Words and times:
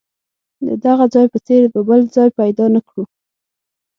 د 0.65 0.67
دغه 0.85 1.05
ځای 1.13 1.25
په 1.33 1.37
څېر 1.47 1.61
به 1.73 1.81
بل 1.89 2.01
ځای 2.15 2.29
پیدا 2.39 2.65
نه 2.75 2.81
کړو. 2.87 3.03